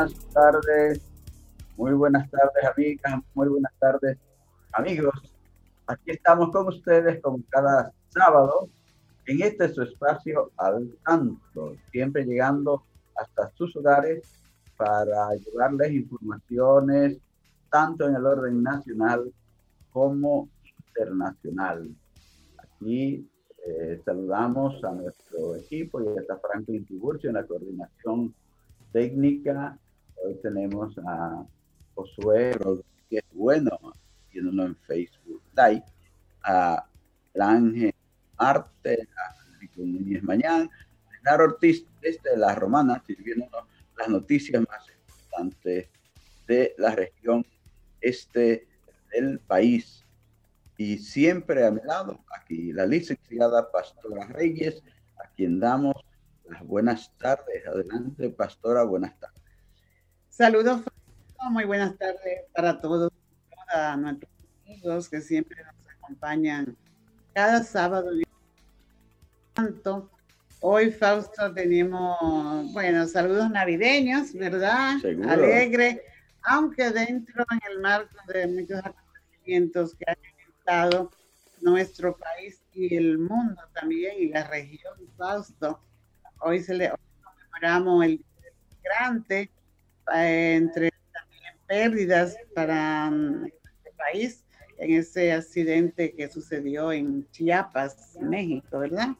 [0.00, 1.02] Buenas tardes,
[1.76, 4.16] muy buenas tardes amigas, muy buenas tardes
[4.72, 5.12] amigos.
[5.86, 8.70] Aquí estamos con ustedes como cada sábado
[9.26, 12.82] en este su espacio al tanto, siempre llegando
[13.14, 14.22] hasta sus hogares
[14.78, 17.18] para llevarles informaciones
[17.70, 19.30] tanto en el orden nacional
[19.92, 20.48] como
[20.78, 21.90] internacional.
[22.56, 23.28] Aquí
[23.66, 28.34] eh, saludamos a nuestro equipo y a Franklin Tiburcio en la coordinación
[28.92, 29.78] técnica.
[30.22, 31.46] Hoy tenemos a
[31.94, 33.70] Josué Rodríguez Bueno,
[34.30, 35.84] viéndolo en Facebook Live,
[36.42, 36.86] a
[37.38, 37.94] Ángel
[38.36, 40.70] Arte, a Enrique Núñez Mañán,
[41.12, 43.64] Leonardo Ortiz desde La Romana, sirviéndonos
[43.96, 45.88] las noticias más importantes
[46.46, 47.46] de la región
[48.00, 48.66] este
[49.12, 50.04] del país.
[50.76, 54.82] Y siempre a mi lado, aquí la licenciada Pastora Reyes,
[55.22, 55.94] a quien damos
[56.64, 57.66] buenas tardes.
[57.66, 59.49] Adelante, pastora, buenas tardes.
[60.30, 60.82] Saludos,
[61.50, 63.12] muy buenas tardes para todos,
[63.68, 64.30] a nuestros
[64.64, 66.76] amigos que siempre nos acompañan
[67.34, 68.10] cada sábado.
[69.52, 70.10] Tanto.
[70.60, 74.96] Hoy, Fausto, tenemos, bueno, saludos navideños, ¿verdad?
[75.28, 76.02] Alegre,
[76.42, 80.16] aunque dentro en el marco de muchos acontecimientos que han
[80.48, 81.10] estado
[81.60, 85.80] nuestro país y el mundo también y la región, Fausto
[86.42, 86.90] Hoy, se le,
[87.22, 88.24] conmemoramos el
[88.74, 89.50] migrante,
[90.14, 94.44] eh, entre también pérdidas para mm, este país
[94.78, 99.10] en ese accidente que sucedió en Chiapas, México, ¿verdad?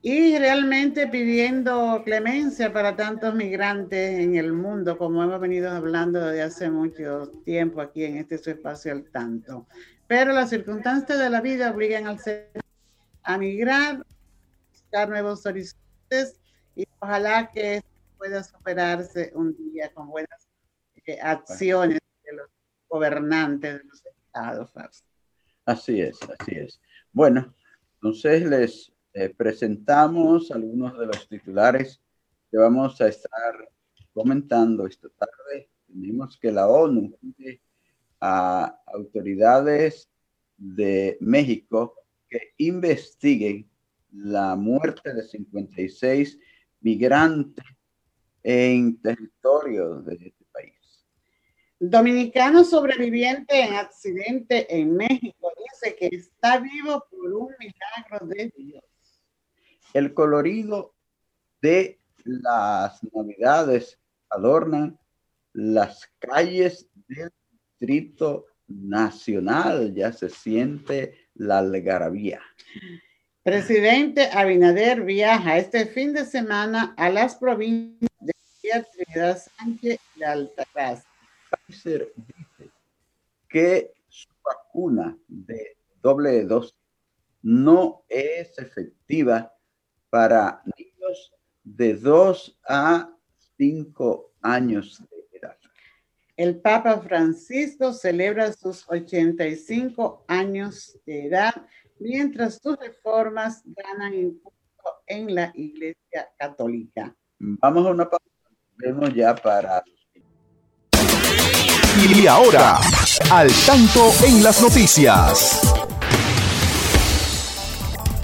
[0.00, 6.42] Y realmente pidiendo clemencia para tantos migrantes en el mundo, como hemos venido hablando desde
[6.42, 9.66] hace mucho tiempo aquí en este su espacio al tanto.
[10.06, 12.48] Pero las circunstancias de la vida obligan al ser
[13.24, 14.06] a migrar,
[14.70, 16.40] buscar nuevos horizontes
[16.76, 17.82] y ojalá que
[18.18, 20.48] pueda superarse un día con buenas
[21.06, 22.50] eh, acciones de los
[22.88, 24.72] gobernantes de los estados.
[25.64, 26.80] Así es, así es.
[27.12, 27.54] Bueno,
[27.94, 32.00] entonces les eh, presentamos algunos de los titulares
[32.50, 33.70] que vamos a estar
[34.12, 35.70] comentando esta tarde.
[35.86, 37.16] Tenemos que la ONU
[38.20, 40.10] a autoridades
[40.56, 41.94] de México
[42.28, 43.70] que investiguen
[44.12, 46.38] la muerte de 56
[46.80, 47.64] migrantes
[48.42, 50.74] en territorio de este país.
[51.80, 58.82] Dominicano sobreviviente en accidente en México dice que está vivo por un milagro de Dios.
[59.94, 60.94] El colorido
[61.62, 63.98] de las navidades
[64.28, 64.98] adornan
[65.52, 69.94] las calles del Distrito Nacional.
[69.94, 72.40] Ya se siente la algarabía.
[73.42, 78.07] Presidente Abinader viaja este fin de semana a las provincias
[78.76, 81.08] de Trinidad Sánchez y Altagracia.
[81.66, 82.70] Pfizer dice
[83.48, 86.76] que su vacuna de doble dosis
[87.42, 89.54] no es efectiva
[90.10, 91.32] para niños
[91.64, 93.10] de 2 a
[93.56, 95.56] 5 años de edad.
[96.36, 101.54] El Papa Francisco celebra sus 85 años de edad
[101.98, 104.58] mientras sus reformas ganan impulso
[105.06, 107.14] en la Iglesia Católica.
[107.38, 108.27] Vamos a una pausa.
[108.78, 109.82] Vemos ya para.
[111.96, 112.78] Y ahora,
[113.30, 115.62] al tanto en las noticias.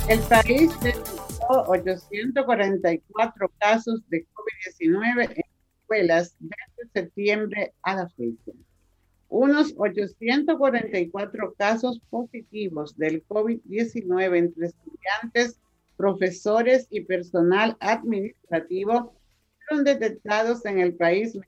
[0.08, 5.44] El país detectó 844 casos de COVID-19 en
[5.80, 8.52] escuelas desde septiembre a la fecha
[9.34, 15.58] unos 844 casos positivos del COVID-19 entre estudiantes,
[15.96, 19.12] profesores y personal administrativo
[19.68, 21.38] fueron detectados en el país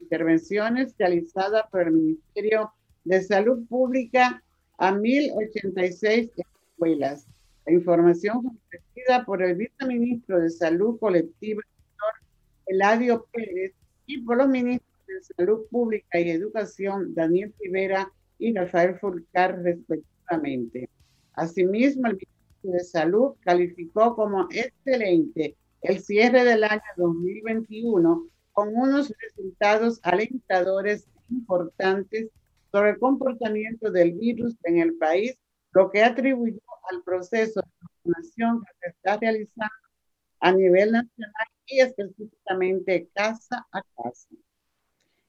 [0.00, 2.72] intervenciones realizadas por el Ministerio
[3.04, 4.42] de Salud Pública
[4.78, 7.26] a 1086 escuelas.
[7.66, 12.28] La información fue ofrecida por el viceministro de Salud Colectiva, doctor
[12.66, 13.72] Eladio Pérez,
[14.06, 20.88] y por los ministros de Salud Pública y Educación, Daniel Rivera y Rafael Fulcar, respectivamente.
[21.32, 22.18] Asimismo, el
[22.62, 32.28] de Salud calificó como excelente el cierre del año 2021 con unos resultados alentadores importantes
[32.72, 35.38] sobre el comportamiento del virus en el país,
[35.72, 39.74] lo que atribuyó al proceso de vacunación que se está realizando
[40.40, 44.28] a nivel nacional y específicamente casa a casa.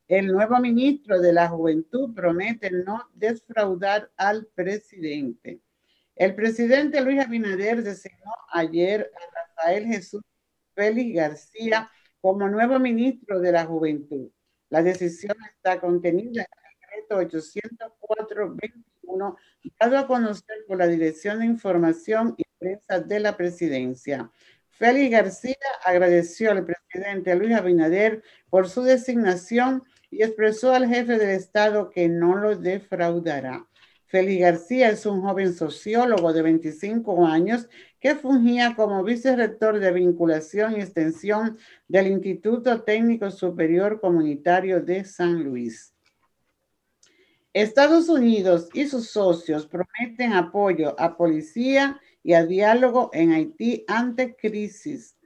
[0.08, 5.60] El nuevo ministro de la Juventud promete no defraudar al presidente.
[6.16, 10.22] El presidente Luis Abinader designó ayer a Rafael Jesús
[10.78, 11.92] Félix García
[12.22, 14.30] como nuevo ministro de la Juventud.
[14.70, 17.50] La decisión está contenida en el decreto
[18.22, 19.36] 804-21,
[19.80, 24.30] dado a conocer por la Dirección de Información y Prensa de la Presidencia.
[24.70, 28.22] Félix García agradeció al presidente Luis Abinader
[28.52, 33.66] por su designación y expresó al jefe del Estado que no lo defraudará.
[34.08, 37.68] Félix García es un joven sociólogo de 25 años
[38.00, 41.58] que fungía como vicerrector de vinculación y extensión
[41.90, 45.94] del Instituto Técnico Superior Comunitario de San Luis.
[47.52, 54.38] Estados Unidos y sus socios prometen apoyo a policía y a diálogo en Haití ante
[54.38, 55.17] crisis.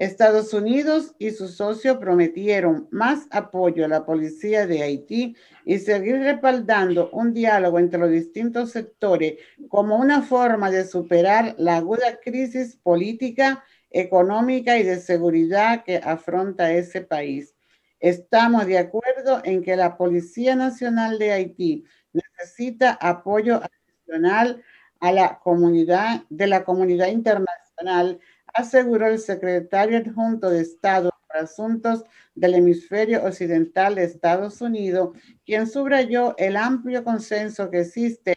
[0.00, 5.36] Estados Unidos y sus socios prometieron más apoyo a la policía de Haití
[5.66, 9.34] y seguir respaldando un diálogo entre los distintos sectores
[9.68, 16.72] como una forma de superar la aguda crisis política, económica y de seguridad que afronta
[16.72, 17.54] ese país.
[17.98, 24.62] Estamos de acuerdo en que la Policía Nacional de Haití necesita apoyo adicional
[24.98, 28.18] a la comunidad de la comunidad internacional
[28.54, 32.04] aseguró el secretario adjunto de Estado para Asuntos
[32.34, 38.34] del Hemisferio Occidental de Estados Unidos, quien subrayó el amplio consenso que existe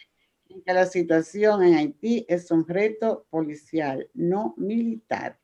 [0.49, 5.39] en que la situación en Haití es un reto policial, no militar.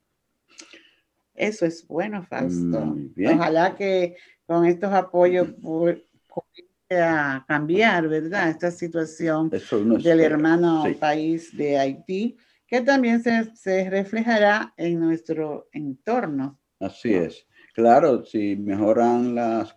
[1.34, 2.96] Eso es bueno, Fausto.
[3.26, 4.16] Ojalá que
[4.46, 8.50] con estos apoyos pueda cambiar, ¿verdad?
[8.50, 12.36] Esta situación del hermano país de Haití
[12.70, 16.60] que también se, reflejará en nuestro entorno.
[16.78, 17.44] Así es.
[17.74, 19.76] Claro, si mejoran las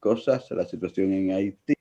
[0.00, 1.74] cosas, la situación en Haití,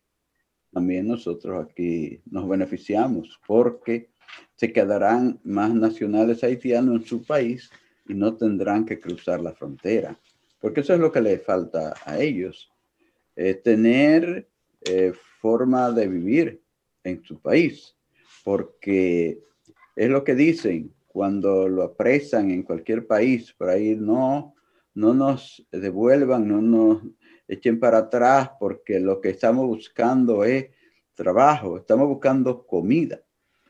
[0.71, 4.12] también nosotros aquí nos beneficiamos porque
[4.56, 7.71] se quedarán más nacionales haitianos en su país
[8.07, 10.19] y no tendrán que cruzar la frontera.
[10.62, 12.71] Porque eso es lo que le falta a ellos,
[13.63, 14.48] tener
[14.81, 16.62] eh, forma de vivir
[17.03, 17.95] en su país,
[18.44, 19.39] porque
[19.95, 24.53] es lo que dicen cuando lo apresan en cualquier país, por ahí no,
[24.94, 27.03] no nos devuelvan, no nos
[27.47, 30.68] echen para atrás, porque lo que estamos buscando es
[31.13, 33.21] trabajo, estamos buscando comida,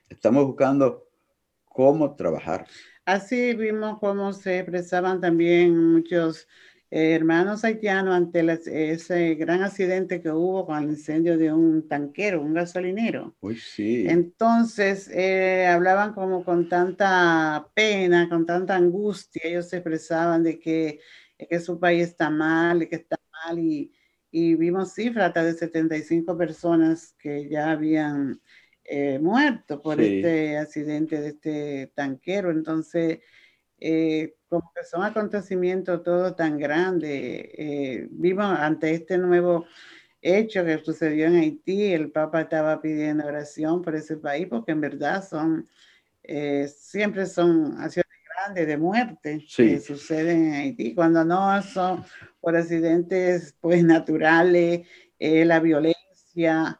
[0.09, 1.07] estamos buscando
[1.65, 2.65] cómo trabajar.
[3.05, 6.47] Así vimos cómo se expresaban también muchos
[6.89, 12.53] hermanos haitianos ante ese gran accidente que hubo con el incendio de un tanquero, un
[12.53, 13.35] gasolinero.
[13.41, 14.05] Uy, sí.
[14.07, 20.99] Entonces, eh, hablaban como con tanta pena, con tanta angustia, ellos se expresaban de que,
[21.37, 23.91] que su país está mal, de que está mal, y,
[24.31, 28.41] y vimos cifras de 75 personas que ya habían
[28.83, 32.51] eh, muerto por este accidente de este tanquero.
[32.51, 33.19] Entonces,
[33.79, 37.11] eh, como que son acontecimientos todo tan grandes.
[37.11, 39.65] Eh, vimos ante este nuevo
[40.21, 44.79] hecho que sucedió en Haití, el Papa estaba pidiendo oración por ese país porque en
[44.81, 45.67] verdad son,
[46.23, 52.05] eh, siempre son acciones grandes de muerte que suceden en Haití, cuando no son
[52.39, 54.87] por accidentes pues naturales,
[55.19, 56.79] eh, la violencia.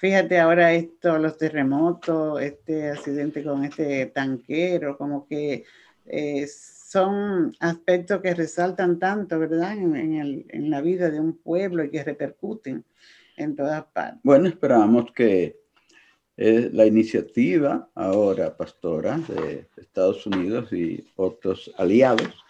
[0.00, 5.64] fíjate ahora esto, los terremotos, este accidente con este tanquero, como que
[6.12, 12.02] eh, son aspectos que resaltan tanto, ¿verdad?, en, la vida de un pueblo y que
[12.02, 12.84] repercuten
[13.36, 14.20] en todas partes.
[14.24, 15.60] Bueno, esperamos que
[16.36, 22.44] eh, la iniciativa ahora, pastora, de Estados Unidos y otros aliados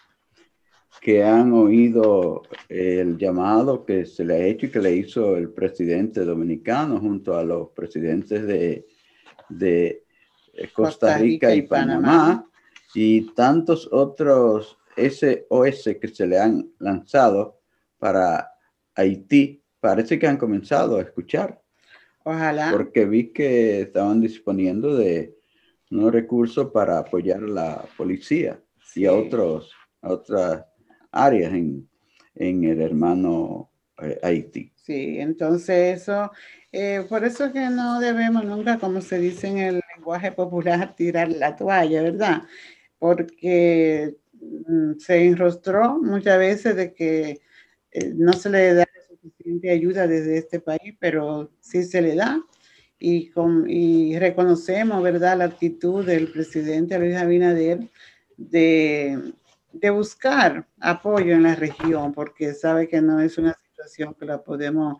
[1.02, 5.50] que han oído el llamado que se le ha hecho y que le hizo el
[5.50, 8.86] presidente dominicano junto a los presidentes de,
[9.50, 10.02] de
[10.72, 12.49] Costa, Rica, y, Panamá
[12.94, 17.60] y tantos otros SOS que se le han lanzado
[17.98, 18.52] para
[18.94, 21.60] Haití, parece que han comenzado a escuchar.
[22.24, 22.70] Ojalá.
[22.70, 25.36] Porque vi que estaban disponiendo de
[25.90, 28.60] unos recursos para apoyar a la policía
[28.94, 30.64] y a, otros, a otras
[31.10, 31.88] áreas en,
[32.34, 33.70] en el hermano
[34.02, 34.72] eh, Haití.
[34.76, 36.30] Sí, entonces eso,
[36.72, 41.28] eh, por eso que no debemos nunca, como se dice en el lenguaje popular, tirar
[41.28, 42.42] la toalla, ¿verdad?
[43.00, 47.40] Porque mm, se enrostró muchas veces de que
[47.90, 52.40] eh, no se le da suficiente ayuda desde este país, pero sí se le da.
[53.00, 57.80] Y, con, y reconocemos, ¿verdad?, la actitud del presidente Luis Abinader
[58.36, 59.32] de,
[59.72, 64.42] de buscar apoyo en la región, porque sabe que no es una situación que la
[64.42, 64.98] podemos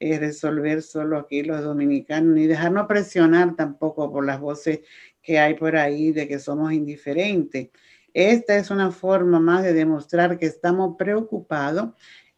[0.00, 4.80] eh, resolver solo aquí los dominicanos, ni dejarnos presionar tampoco por las voces
[5.22, 7.68] que hay por ahí de que somos indiferentes.
[8.14, 11.90] Esta es una forma más de demostrar que estamos preocupados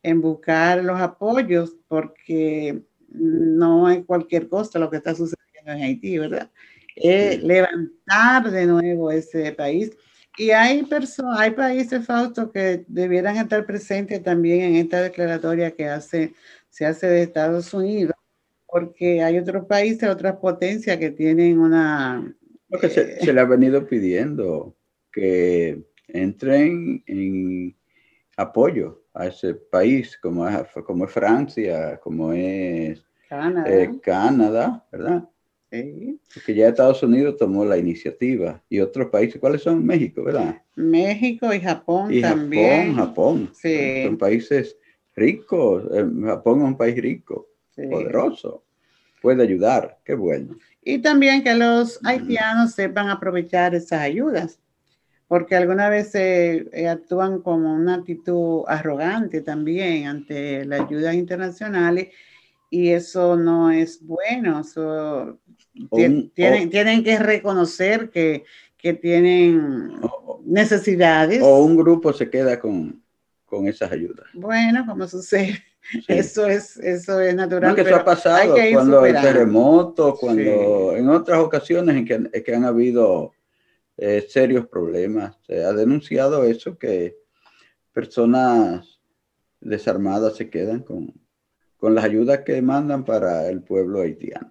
[0.03, 6.19] en buscar los apoyos, porque no es cualquier cosa lo que está sucediendo en Haití,
[6.19, 6.51] ¿verdad?
[6.97, 9.93] Levantar de nuevo ese país
[10.41, 10.89] y hay,
[11.37, 16.35] hay países, Fausto, que debieran estar presentes también en esta declaratoria que hace,
[16.71, 18.15] se hace de Estados Unidos,
[18.67, 22.35] porque hay otros países, otras potencias que tienen una...
[22.71, 24.77] Lo que se, le ha venido pidiendo
[25.13, 27.77] que entren en
[28.37, 35.29] apoyo a ese país, como es, como es Francia, como es Canadá, eh, Canadá ¿verdad?
[36.35, 39.85] Porque ya Estados Unidos tomó la iniciativa y otros países, ¿cuáles son?
[39.85, 40.63] México, ¿verdad?
[40.75, 42.95] México y Japón y también.
[42.95, 43.51] Japón, Japón.
[43.55, 44.05] Sí.
[44.05, 44.77] Son países
[45.15, 45.85] ricos.
[45.95, 48.65] Eh, Japón es un país rico, poderoso.
[49.23, 50.57] Puede ayudar, qué bueno.
[50.83, 54.59] Y también que los haitianos sepan aprovechar esas ayudas,
[55.29, 62.09] porque algunas veces eh, actúan como una actitud arrogante también ante las ayudas internacionales
[62.71, 64.63] y eso no es bueno.
[66.35, 68.45] tienen, tienen que reconocer que,
[68.79, 70.01] que tienen
[70.45, 71.43] necesidades.
[71.43, 73.03] O un grupo se queda con,
[73.45, 74.27] con esas ayudas.
[74.33, 75.63] Bueno, como sucede.
[76.09, 77.71] Eso es, eso es natural.
[77.71, 82.55] No, que eso ha pasado cuando el terremoto, cuando en otras ocasiones en que, que
[82.55, 83.33] han habido
[84.03, 85.37] eh, serios problemas.
[85.47, 87.19] Se ha denunciado eso, que
[87.93, 88.99] personas
[89.61, 91.13] desarmadas se quedan con,
[91.77, 94.51] con las ayudas que mandan para el pueblo haitiano.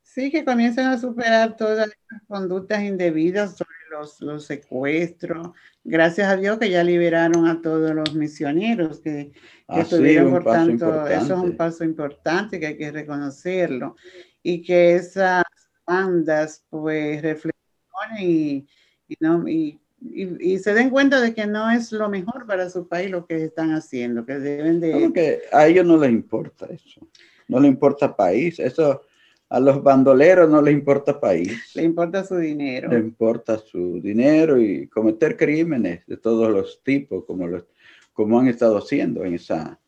[0.00, 5.50] Sí, que comiencen a superar todas las conductas indebidas sobre los, los, secuestros.
[5.84, 10.44] Gracias a Dios que ya liberaron a todos los misioneros que, que ah, estuvieron, por
[10.44, 13.96] tanto, eso es un paso importante que hay que reconocerlo.
[14.42, 15.44] Y que esas
[15.86, 18.66] bandas pues reflexionen y,
[19.08, 22.86] y, no, y y, se den cuenta de que no es lo mejor para su
[22.86, 25.42] país lo que están haciendo, que deben de...
[25.52, 27.00] a ellos no les importa eso,
[27.48, 29.02] no les importa país, eso
[29.48, 31.74] a los bandoleros no les importa país.
[31.74, 32.90] Le importa su dinero.
[32.90, 37.64] Le importa su dinero y cometer crímenes de todos los tipos, como, los,
[38.12, 39.78] como han estado haciendo en esa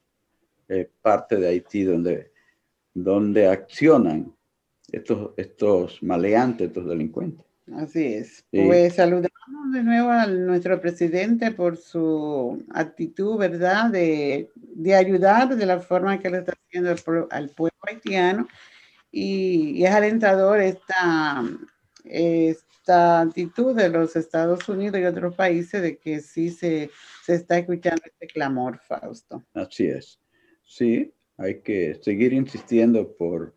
[0.68, 2.30] eh, parte de Haití donde,
[2.94, 4.32] donde accionan
[4.92, 7.44] estos, estos maleantes, estos delincuentes.
[7.74, 8.44] Así es.
[8.50, 14.48] Pues saludamos de nuevo a nuestro presidente por su actitud, ¿verdad?, de,
[14.96, 16.94] ayudar de la forma que le está haciendo
[17.30, 18.48] al, pueblo haitiano.
[19.10, 21.42] Y, es alentador esta,
[22.04, 26.90] esta actitud de los Estados Unidos y otros países de que sí se,
[27.24, 29.44] se está escuchando este clamor, Fausto.
[29.54, 30.20] Así es.
[30.64, 33.54] Sí, hay que seguir insistiendo por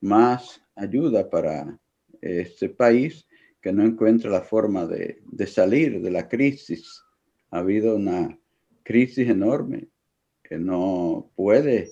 [0.00, 1.78] más ayuda para
[2.20, 3.26] este país
[3.60, 7.02] que no encuentra la forma de, salir de la crisis.
[7.50, 8.38] Ha habido una
[8.82, 9.88] crisis enorme
[10.42, 11.90] que no puede,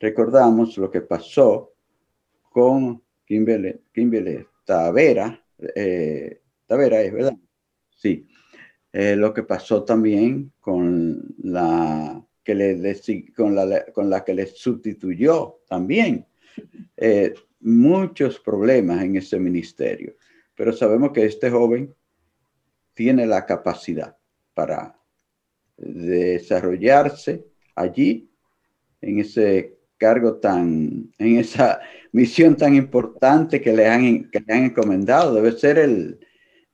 [0.00, 1.74] recordamos lo que pasó
[2.50, 5.42] con Kimberly, Kimberly Tavera,
[5.74, 7.36] eh, Tavera es verdad,
[7.90, 8.26] sí,
[8.92, 12.96] eh, lo que pasó también con la que le
[13.34, 16.26] con la, con la que le sustituyó también.
[16.96, 20.14] Eh, muchos problemas en ese ministerio,
[20.54, 21.94] pero sabemos que este joven
[22.92, 24.16] tiene la capacidad
[24.52, 24.96] para
[25.76, 28.30] desarrollarse allí
[29.00, 31.80] en ese cargo tan, en esa
[32.12, 35.34] misión tan importante que le han, que le han encomendado.
[35.34, 36.18] Debe ser el,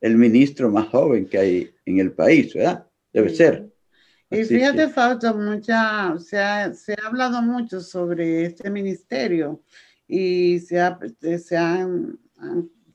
[0.00, 2.86] el ministro más joven que hay en el país, ¿verdad?
[3.12, 3.70] Debe ser.
[4.30, 9.60] Y fíjate, Fausto, mucha, se, ha, se ha hablado mucho sobre este ministerio
[10.06, 11.88] y se ha, se ha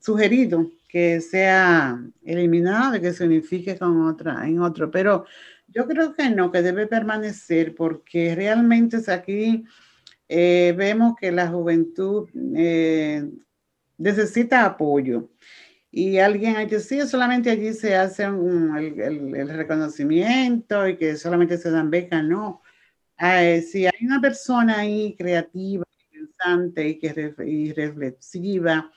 [0.00, 5.26] sugerido que sea eliminado que se unifique con otra, en otro, pero
[5.76, 9.64] yo creo que no, que debe permanecer porque realmente aquí
[10.26, 13.28] eh, vemos que la juventud eh,
[13.98, 15.30] necesita apoyo.
[15.90, 21.90] Y alguien que sí, solamente allí se hace el, reconocimiento y que solamente se dan
[21.90, 22.62] becas, no.
[23.70, 27.12] si hay una persona ahí creativa, pensante y, que,
[27.74, 28.90] reflexiva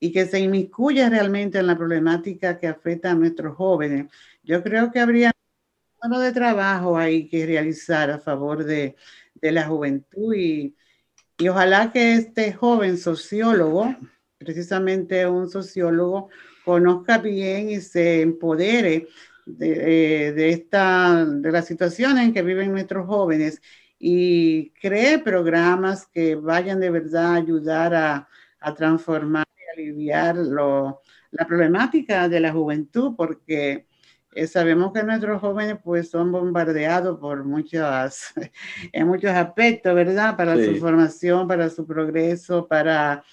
[0.00, 4.06] y que se inmiscuya realmente en la problemática que afecta a nuestros jóvenes,
[4.42, 5.32] yo creo que habría
[6.02, 8.96] de trabajo ahí que realizar a favor de,
[9.34, 10.76] de la juventud y,
[11.38, 13.96] y ojalá que este joven sociólogo,
[14.38, 16.30] precisamente un sociólogo,
[16.64, 19.08] conozca bien y se empodere
[19.44, 23.60] de, eh, esta, de la situación en que viven nuestros jóvenes
[23.98, 28.28] y cree programas que vayan de verdad a ayudar a,
[28.60, 33.87] a transformar y aliviar lo, la problemática de la juventud, porque
[34.34, 38.34] eh, sabemos que nuestros jóvenes pues son bombardeados por muchas,
[38.92, 40.36] en muchos aspectos, ¿verdad?
[40.36, 43.24] Para su formación, para su progreso, para,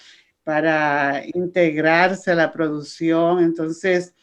[0.42, 3.40] para integrarse a la producción.
[3.40, 4.14] Entonces,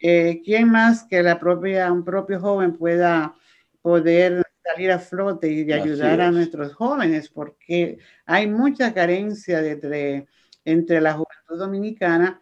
[0.00, 3.34] eh, ¿quién más que la propia, un propio joven pueda
[3.82, 7.28] poder salir a flote y ayudar a nuestros jóvenes?
[7.28, 10.26] Porque hay mucha carencia entre,
[10.64, 12.40] entre la juventud dominicana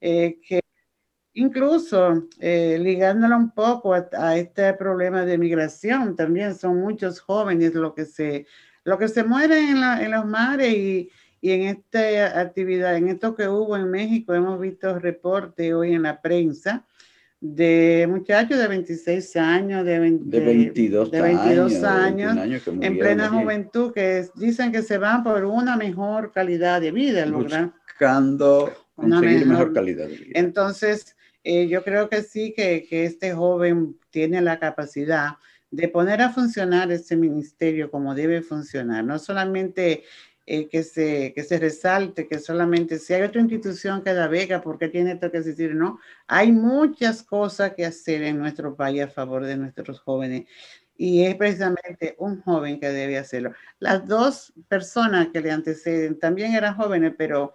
[0.00, 0.59] eh, que
[1.34, 7.94] Incluso eh, ligándolo un poco a, este problema de migración, también son muchos jóvenes lo
[7.94, 8.46] que se,
[8.84, 11.10] lo que se mueren en, los mares y,
[11.42, 16.20] en esta actividad, en esto que hubo en México, hemos visto reportes hoy en la
[16.20, 16.84] prensa
[17.40, 24.70] de muchachos de 26 años, de, 22, de 22 años, en plena juventud, que dicen
[24.72, 30.32] que se van por una mejor calidad de vida, Buscando conseguir mejor calidad de vida.
[30.34, 35.36] Entonces, eh, yo creo que sí, que, que, este joven tiene la capacidad
[35.70, 40.04] de poner a funcionar este ministerio como debe funcionar, no solamente
[40.52, 44.60] eh, que, se, que se resalte, que solamente si hay otra institución que da beca,
[44.60, 45.76] porque tiene esto que decir?
[45.76, 50.48] No, hay muchas cosas que hacer en nuestro país a favor de nuestros jóvenes
[50.96, 53.52] y es precisamente un joven que debe hacerlo.
[53.78, 57.54] Las dos personas que le anteceden también eran jóvenes, pero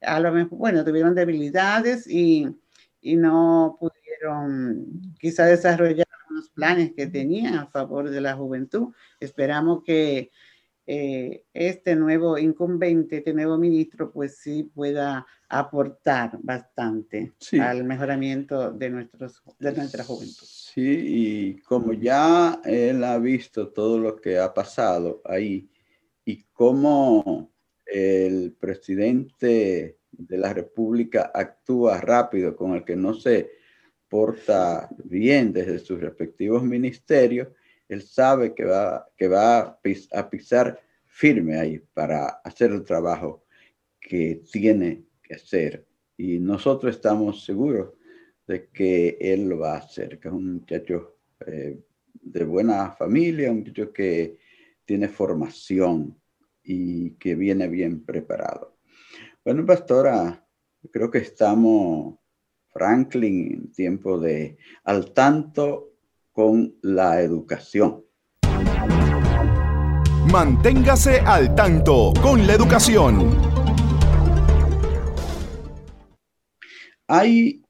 [0.00, 2.48] a lo mejor, bueno, tuvieron debilidades y
[3.02, 8.94] y no pudieron quizá desarrollar los planes que tenían a favor de la juventud.
[9.20, 10.30] Esperamos que
[10.86, 18.90] eh, este nuevo incumbente, este nuevo ministro, pues sí pueda aportar bastante al mejoramiento de,
[18.90, 20.46] nuestros, de nuestra juventud.
[20.46, 25.68] Sí, y como ya él ha visto todo lo que ha pasado ahí
[26.24, 27.52] y cómo
[27.84, 33.50] el presidente de la República actúa rápido, con el que no se
[34.08, 37.48] porta bien desde sus respectivos ministerios,
[37.88, 43.44] él sabe que va, que va a, pisar firme ahí para hacer el trabajo
[44.00, 45.86] que tiene que hacer.
[46.16, 47.92] Y nosotros estamos seguros
[48.46, 51.78] de que él lo va a hacer, que es un muchacho eh,
[52.14, 54.38] de buena familia, un muchacho que
[54.84, 56.18] tiene formación
[56.62, 58.71] y que viene bien preparado.
[59.44, 60.46] Bueno, pastora,
[60.92, 62.14] creo que estamos
[62.72, 65.94] Franklin en tiempo de al tanto
[66.30, 68.04] con la educación.
[70.30, 73.36] Manténgase al tanto con la educación.
[77.08, 77.64] Hay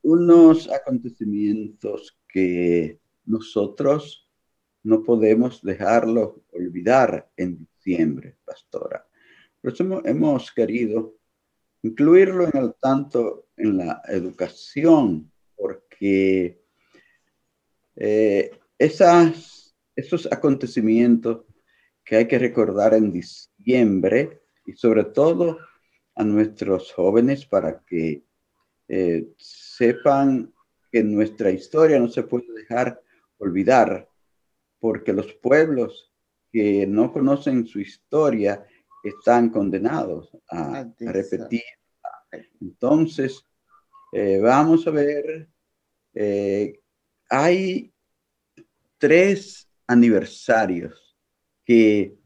[0.00, 4.30] unos acontecimientos que nosotros
[4.82, 9.06] no podemos dejarlos olvidar en diciembre, pastora.
[9.60, 11.17] Por eso hemos, querido
[11.82, 16.62] incluirlo en el tanto en la educación, porque
[17.96, 21.44] eh, esas, esos acontecimientos
[22.04, 25.58] que hay que recordar en diciembre y sobre todo
[26.14, 28.24] a nuestros jóvenes para que
[28.88, 30.52] eh, sepan
[30.90, 33.00] que nuestra historia no se puede dejar
[33.38, 34.08] olvidar,
[34.80, 36.12] porque los pueblos
[36.50, 38.66] que no conocen su historia
[39.02, 41.62] están condenados a, repetir.
[42.60, 43.42] Entonces,
[44.12, 45.48] eh, vamos a ver,
[46.14, 46.80] eh,
[47.28, 47.92] hay
[48.98, 51.16] tres aniversarios
[51.64, 52.16] que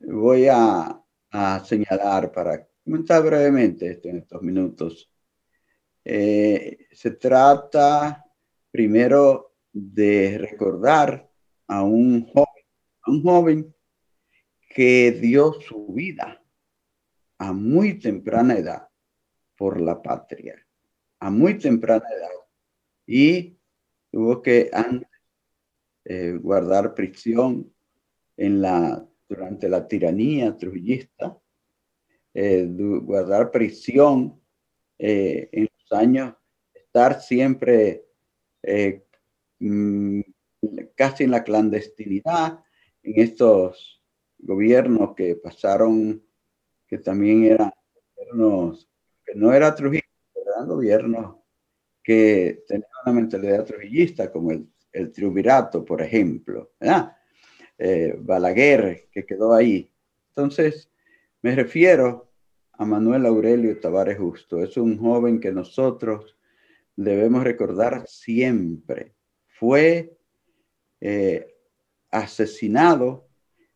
[0.00, 0.96] voy a,
[1.64, 5.08] señalar para comentar brevemente esto en estos minutos.
[6.04, 8.24] Eh, se trata
[8.68, 11.30] primero de recordar
[11.68, 12.64] a un joven,
[13.02, 13.74] a un joven
[14.70, 16.40] que dio su vida
[17.38, 18.88] a muy temprana edad
[19.56, 20.64] por la patria,
[21.18, 22.30] a muy temprana edad.
[23.04, 23.58] Y
[24.12, 24.70] tuvo que
[26.04, 27.74] eh, guardar prisión
[28.36, 31.36] en la, durante la tiranía trujillista,
[32.32, 32.64] eh,
[33.02, 34.40] guardar prisión
[34.98, 36.34] eh, en los años,
[36.72, 38.04] estar siempre
[39.58, 40.20] mm,
[40.94, 42.62] casi en la clandestinidad,
[43.02, 43.99] en estos
[44.42, 46.22] gobiernos que pasaron,
[46.86, 47.70] que también eran
[48.16, 48.88] gobiernos,
[49.24, 50.02] que no era Trujillo,
[50.34, 51.36] eran gobiernos
[52.02, 55.12] que tenían una mentalidad trujillista, como el, el
[55.86, 56.72] por ejemplo,
[57.78, 59.90] eh, Balaguer, que quedó ahí.
[60.28, 60.90] Entonces,
[61.42, 62.30] me refiero
[62.72, 64.62] a Manuel Aurelio Tavares Justo.
[64.62, 66.36] Es un joven que nosotros
[66.96, 69.14] debemos recordar siempre.
[69.46, 70.16] Fue
[71.00, 71.54] eh,
[72.10, 73.29] asesinado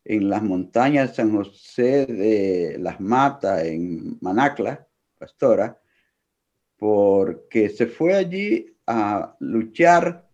[0.05, 4.87] en las montañas de San José de las Matas, en Manacla,
[5.19, 5.81] Pastora,
[6.77, 10.29] porque se fue allí a luchar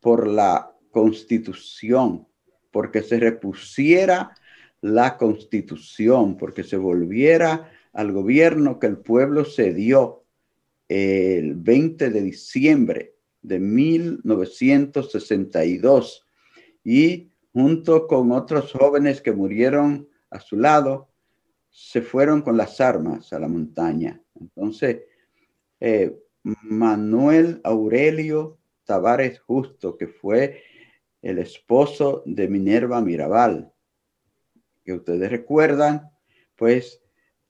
[0.00, 2.26] por la constitución,
[2.70, 4.32] porque se repusiera
[4.80, 10.22] la constitución, porque se volviera al gobierno que el pueblo se dio
[10.88, 16.24] el 20 de diciembre de 1962
[16.84, 21.08] y junto con otros jóvenes que murieron a su lado,
[21.70, 24.20] se fueron con las armas a la montaña.
[24.38, 25.04] Entonces,
[25.80, 30.64] eh, Manuel Aurelio Tavares Justo, que fue
[31.22, 33.72] el esposo de Minerva Mirabal,
[34.84, 36.10] que ustedes recuerdan,
[36.56, 37.02] pues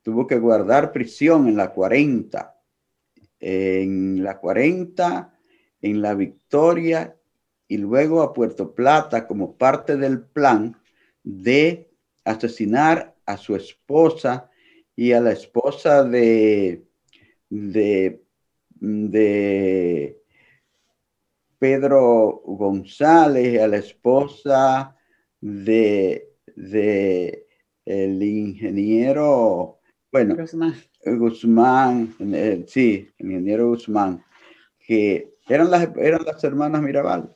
[0.02, 2.56] tuvo que guardar prisión en la 40,
[3.40, 5.36] en la 40,
[5.82, 7.16] en la Victoria
[7.68, 10.76] y luego a Puerto Plata como parte del plan
[11.22, 11.90] de
[12.24, 14.50] asesinar a su esposa
[14.94, 16.84] y a la esposa de,
[17.50, 18.22] de,
[18.70, 20.22] de
[21.58, 24.96] Pedro González, a la esposa
[25.40, 27.46] de, de
[27.84, 30.36] el ingeniero, bueno,
[31.04, 34.24] Guzmán, eh, sí, el ingeniero Guzmán,
[34.78, 37.35] que eran las, eran las hermanas Mirabal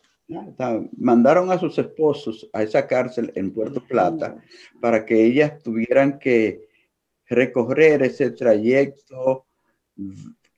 [0.96, 4.42] mandaron a sus esposos a esa cárcel en Puerto Plata
[4.80, 6.68] para que ellas tuvieran que
[7.26, 9.46] recorrer ese trayecto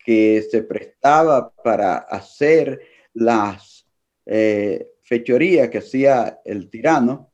[0.05, 2.81] que se prestaba para hacer
[3.15, 3.87] las
[4.27, 7.31] eh, fechorías que hacía el tirano,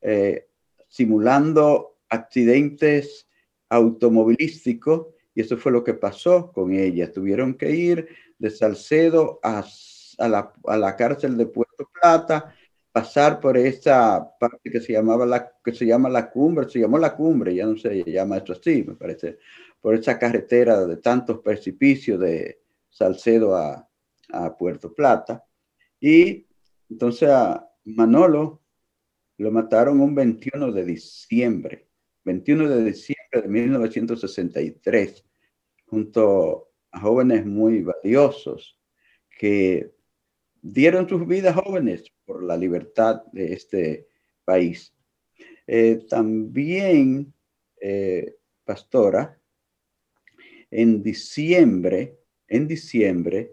[0.00, 0.48] eh,
[0.88, 3.26] simulando accidentes
[3.68, 7.12] automovilísticos, y eso fue lo que pasó con ellas.
[7.12, 9.64] Tuvieron que ir de Salcedo a
[10.18, 12.54] a la, a la cárcel de Puerto Plata,
[12.92, 16.98] pasar por esa parte que se llamaba la que se llama la cumbre, se llamó
[16.98, 19.38] la cumbre, ya no se llama esto así, me parece,
[19.80, 23.88] por esa carretera de tantos precipicios de Salcedo a,
[24.32, 25.44] a Puerto Plata.
[25.98, 26.46] Y
[26.90, 28.60] entonces a Manolo
[29.38, 31.88] lo mataron un 21 de diciembre,
[32.24, 35.24] 21 de diciembre de 1963,
[35.86, 38.78] junto a jóvenes muy valiosos
[39.30, 39.94] que
[40.62, 44.06] dieron sus vidas jóvenes por la libertad de este
[44.44, 44.94] país.
[45.66, 47.34] Eh, también,
[47.80, 49.38] eh, pastora,
[50.70, 52.16] en diciembre,
[52.48, 53.52] en diciembre,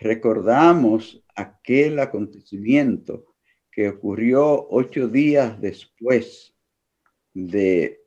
[0.00, 3.26] recordamos aquel acontecimiento
[3.70, 6.54] que ocurrió ocho días después
[7.32, 8.00] de,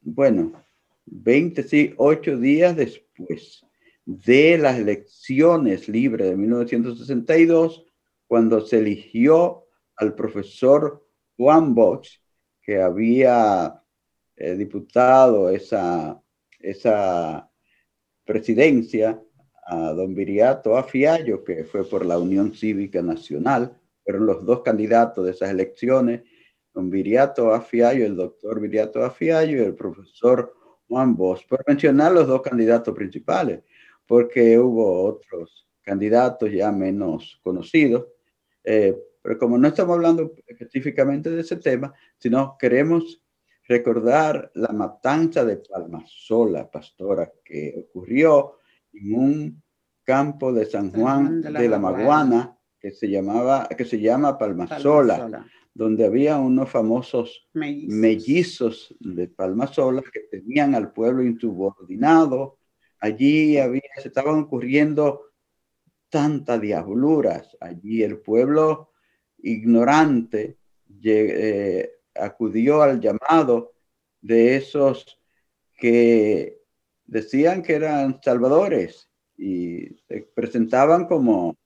[0.00, 0.64] bueno,
[1.06, 3.64] 20, sí, ocho días después
[4.04, 7.86] de las elecciones libres de 1962,
[8.26, 12.18] cuando se eligió al profesor Juan Bosch,
[12.62, 13.82] que había
[14.36, 16.20] eh, diputado esa,
[16.58, 17.50] esa
[18.24, 19.22] presidencia
[19.64, 25.24] a don Viriato Afiallo, que fue por la Unión Cívica Nacional, fueron los dos candidatos
[25.24, 26.22] de esas elecciones,
[26.74, 30.54] don Viriato Afiallo, el doctor Viriato Afiallo y el profesor
[30.88, 33.62] Juan Bosch, por mencionar los dos candidatos principales,
[34.12, 38.08] porque hubo otros candidatos ya menos conocidos.
[38.62, 43.22] Eh, pero como no estamos hablando específicamente de ese tema, sino queremos
[43.66, 48.58] recordar la matanza de Palmasola, pastora, que ocurrió
[48.92, 49.62] en un
[50.04, 56.04] campo de San Juan de la, Maguana, que se llamaba, que se llama Palmasola, donde
[56.04, 58.94] había unos famosos mellizos.
[59.00, 62.58] de Palmasola que tenían al pueblo insubordinado.
[63.02, 65.32] Allí había, se estaban ocurriendo
[66.08, 67.56] tantas diabluras.
[67.60, 68.92] Allí el pueblo
[69.38, 70.56] ignorante
[71.02, 73.72] eh, acudió al llamado
[74.20, 75.20] de esos
[75.76, 76.60] que
[77.04, 81.58] decían que eran salvadores y se presentaban como,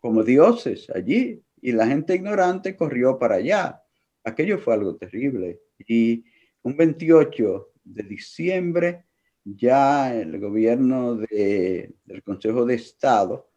[0.00, 3.82] como dioses allí y la gente ignorante corrió para allá.
[4.24, 5.60] Aquello fue algo terrible.
[5.86, 6.24] Y
[6.62, 9.04] un 28 de diciembre
[9.44, 13.50] ya el gobierno de, del Consejo de Estado,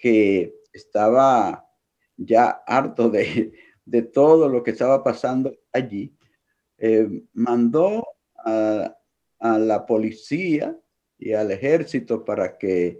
[0.00, 1.66] que estaba
[2.16, 3.52] ya harto de,
[3.84, 6.16] de todo lo que estaba pasando allí,
[6.78, 8.06] eh, mandó
[8.36, 8.96] a,
[9.40, 10.78] la policía
[11.18, 12.98] y al ejército para que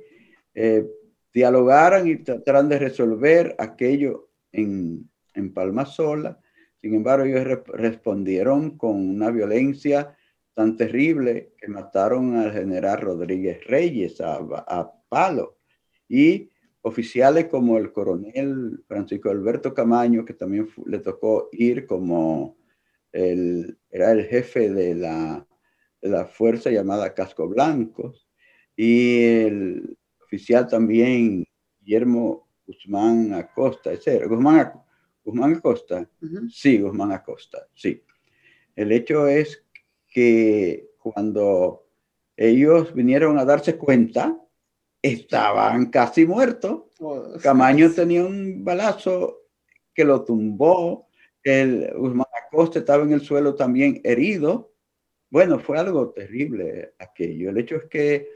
[0.54, 0.86] eh,
[1.32, 6.38] dialogaran y trataran de resolver aquello en, en Palma Sola.
[6.82, 10.14] Sin embargo, ellos respondieron con una violencia
[10.54, 15.58] tan terrible que mataron al general Rodríguez Reyes a, a palo.
[16.08, 16.50] Y
[16.82, 22.56] oficiales como el coronel Francisco Alberto Camaño, que también le tocó ir como
[23.10, 25.46] el, era el jefe de la,
[26.02, 28.28] la fuerza llamada Casco Blancos,
[28.76, 31.44] y el oficial también
[31.80, 34.72] Guillermo Guzmán Acosta, ese Guzmán,
[35.24, 36.08] Guzmán Acosta,
[36.50, 38.02] sí, Guzmán Acosta, sí.
[38.76, 39.63] El hecho es
[40.14, 41.88] que cuando
[42.36, 44.40] ellos vinieron a darse cuenta,
[45.02, 46.84] estaban casi muertos.
[47.42, 49.42] Camaño tenía un balazo
[49.92, 51.08] que lo tumbó.
[51.42, 54.72] El Guzmán Acosta estaba en el suelo también herido.
[55.30, 57.50] Bueno, fue algo terrible aquello.
[57.50, 58.28] El hecho es que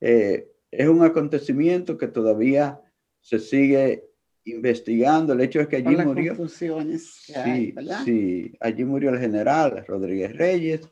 [0.00, 2.82] eh, es un acontecimiento que todavía
[3.20, 4.10] se sigue
[4.44, 5.32] investigando.
[5.32, 6.36] El hecho es que allí murió.
[6.48, 7.74] sí,
[8.04, 10.88] sí, allí murió el general Rodríguez Reyes,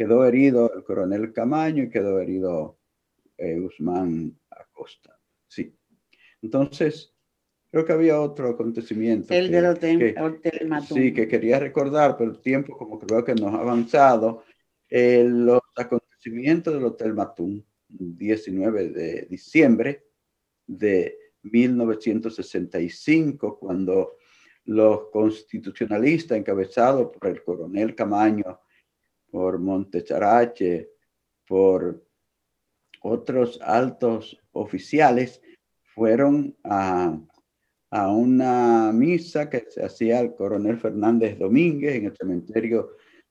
[0.00, 2.78] quedó herido el coronel Camaño y quedó herido
[3.36, 5.20] eh, Guzmán Acosta.
[5.46, 5.76] Sí.
[6.40, 7.14] Entonces,
[7.70, 9.34] creo que había otro acontecimiento.
[9.34, 10.16] El del hotel,
[10.66, 10.96] Matún.
[10.96, 14.42] Sí, que quería recordar, pero el tiempo como creo que nos ha avanzado.
[14.88, 20.06] Eh, los acontecimientos del Hotel Matún, 19 de diciembre
[20.66, 24.16] de 1965, cuando
[24.64, 28.60] los constitucionalistas encabezados por el coronel Camaño,
[29.30, 30.90] por Montecharache,
[31.46, 32.04] por
[33.02, 35.40] otros altos oficiales
[35.94, 37.18] fueron a,
[37.92, 42.90] una misa que se hacía el coronel Fernández Domínguez en el cementerio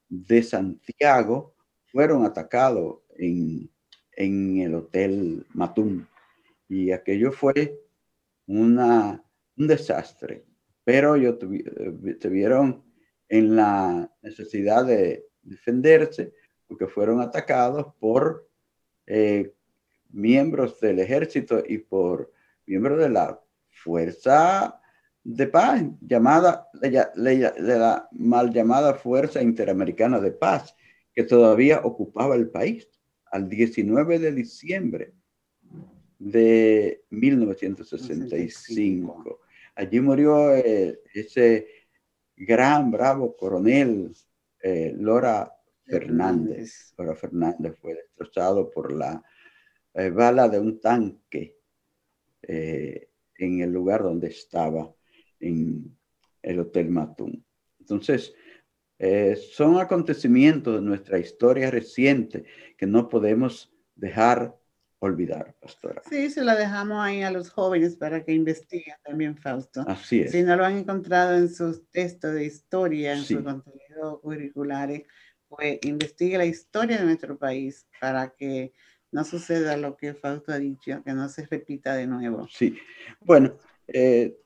[0.10, 3.70] de Santiago, fueron atacados en,
[4.18, 6.06] el Hotel Matún.
[6.68, 7.80] Y aquello fue
[8.48, 9.24] una,
[9.56, 10.46] un desastre,
[10.84, 11.38] pero ellos
[12.20, 12.84] se vieron
[13.30, 16.34] en la necesidad de defenderse
[16.68, 18.48] porque fueron atacados por
[19.08, 19.54] eh,
[20.12, 22.32] miembros del ejército y por
[22.66, 24.80] miembros de la Fuerza
[25.24, 30.76] de Paz, llamada, de la mal llamada Fuerza Interamericana de Paz,
[31.14, 32.88] que todavía ocupaba el país
[33.32, 35.14] al 19 de diciembre
[36.20, 39.42] de 1965.
[39.76, 41.68] Allí murió eh, ese
[42.36, 44.12] gran, bravo coronel
[44.62, 45.52] eh, Lora
[45.86, 46.94] Fernández.
[46.98, 49.24] Lora Fernández fue destrozado por la
[49.94, 51.58] eh, bala de un tanque
[52.42, 54.94] eh, en el lugar donde estaba,
[55.40, 55.98] en
[56.42, 57.46] el Hotel Matún.
[57.80, 58.34] Entonces,
[59.00, 62.44] eh, son acontecimientos de nuestra historia reciente
[62.78, 64.59] que no podemos dejar
[65.00, 66.02] olvidar, pastora.
[66.10, 69.84] Sí, se la dejamos ahí a los jóvenes para que investiguen también, Fausto.
[69.88, 70.32] Así es.
[70.32, 75.04] Si no lo han encontrado en sus textos de historia, en sus contenidos curriculares,
[75.48, 78.74] pues investigue la historia de nuestro país para que
[79.12, 82.48] no suceda lo que Fausto ha dicho, que no se repita de nuevo.
[82.48, 82.78] Sí,
[83.22, 83.58] bueno,
[83.88, 84.38] eh,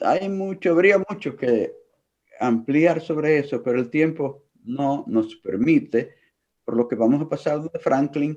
[0.00, 1.72] hay mucho, habría mucho que
[2.40, 6.16] ampliar sobre eso, pero el tiempo no nos permite,
[6.64, 8.36] por lo que vamos a pasar de Franklin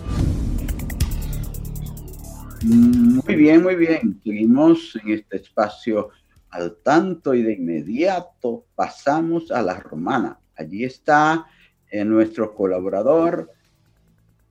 [2.63, 4.19] Muy bien, muy bien.
[4.23, 6.09] Seguimos en este espacio
[6.49, 10.39] al tanto y de inmediato pasamos a la romana.
[10.55, 11.47] Allí está
[11.89, 13.51] eh, nuestro colaborador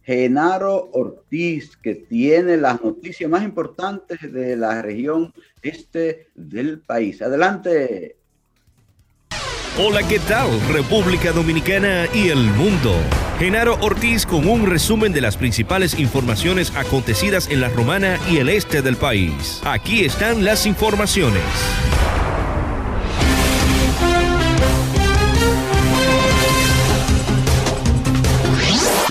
[0.02, 7.22] Genaro Ortiz, que tiene las noticias más importantes de la región este del país.
[7.22, 8.16] Adelante.
[9.78, 10.48] Hola, ¿qué tal?
[10.72, 12.92] República Dominicana y el mundo.
[13.40, 18.50] Genaro Ortiz con un resumen de las principales informaciones acontecidas en la Romana y el
[18.50, 19.62] este del país.
[19.64, 21.40] Aquí están las informaciones.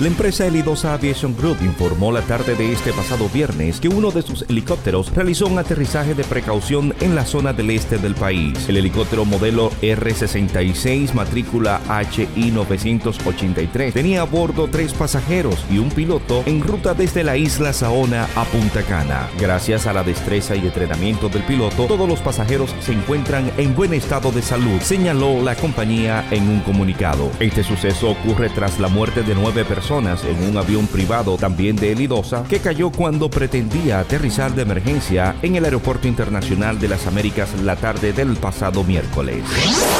[0.00, 4.22] La empresa Elidosa Aviation Group informó la tarde de este pasado viernes que uno de
[4.22, 8.66] sus helicópteros realizó un aterrizaje de precaución en la zona del este del país.
[8.66, 16.44] El helicóptero modelo R66 matrícula HI 983 tenía a bordo tres pasajeros y un piloto
[16.46, 19.28] en ruta desde la isla Saona a Punta Cana.
[19.38, 23.92] Gracias a la destreza y entrenamiento del piloto, todos los pasajeros se encuentran en buen
[23.92, 27.30] estado de salud, señaló la compañía en un comunicado.
[27.38, 31.90] Este suceso ocurre tras la muerte de nueve personas en un avión privado también de
[31.90, 37.48] Elidosa que cayó cuando pretendía aterrizar de emergencia en el Aeropuerto Internacional de las Américas
[37.64, 39.42] la tarde del pasado miércoles.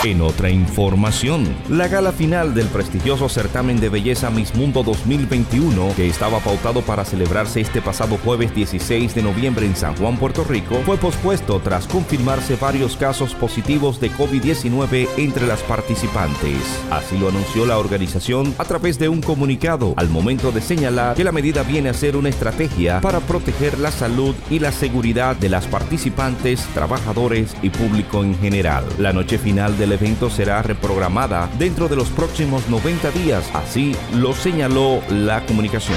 [0.05, 6.07] En otra información, la gala final del prestigioso certamen de belleza Miss Mundo 2021, que
[6.07, 10.77] estaba pautado para celebrarse este pasado jueves 16 de noviembre en San Juan, Puerto Rico,
[10.87, 16.55] fue pospuesto tras confirmarse varios casos positivos de COVID-19 entre las participantes.
[16.93, 21.25] Así lo anunció la organización a través de un comunicado al momento de señalar que
[21.25, 25.49] la medida viene a ser una estrategia para proteger la salud y la seguridad de
[25.49, 28.85] las participantes, trabajadores y público en general.
[28.99, 34.35] La noche final del evento será reprogramada dentro de los próximos 90 días, así lo
[34.35, 35.97] señaló la comunicación.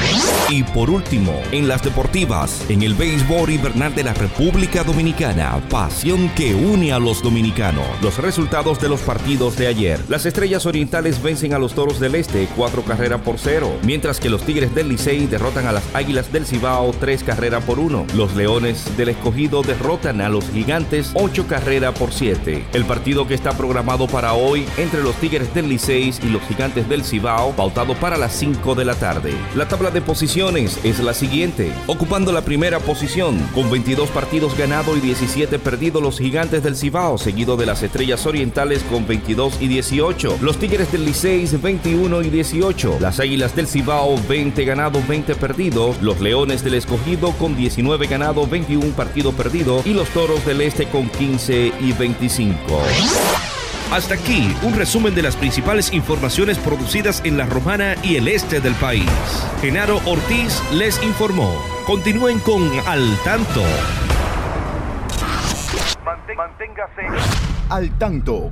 [0.50, 6.30] Y por último, en las deportivas, en el béisbol invernal de la República Dominicana, pasión
[6.30, 7.86] que une a los dominicanos.
[8.02, 10.00] Los resultados de los partidos de ayer.
[10.08, 14.29] Las Estrellas Orientales vencen a los Toros del Este, cuatro carreras por cero mientras que
[14.29, 18.05] los Tigres del Licey derrotan a las Águilas del Cibao tres carreras por uno.
[18.15, 22.65] Los Leones del Escogido derrotan a los Gigantes ocho carreras por siete.
[22.73, 26.89] El partido que está programado para hoy entre los Tigres del Licey y los Gigantes
[26.89, 29.33] del Cibao, pautado para las 5 de la tarde.
[29.55, 34.97] La tabla de posiciones es la siguiente, ocupando la primera posición con 22 partidos ganados
[34.97, 39.67] y 17 perdidos los Gigantes del Cibao, seguido de las Estrellas Orientales con 22 y
[39.67, 45.35] 18, los Tigres del Licey 21 y 18, las Águilas del Cibao 20 ganados, 20
[45.35, 50.61] perdidos, los Leones del Escogido con 19 ganados, 21 partidos perdidos y los Toros del
[50.61, 52.55] Este con 15 y 25.
[53.91, 58.59] Hasta aquí un resumen de las principales informaciones producidas en la Romana y el este
[58.59, 59.09] del país.
[59.61, 61.53] Genaro Ortiz les informó.
[61.85, 63.61] Continúen con Al Tanto.
[66.35, 67.03] Manténgase
[67.69, 68.49] al tanto